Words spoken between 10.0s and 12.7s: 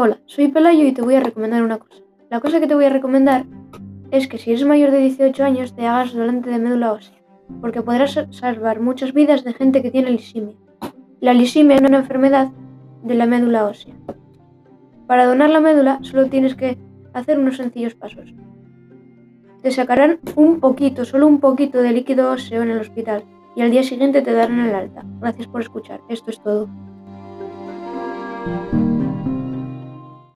lisimia. La lisimia es una enfermedad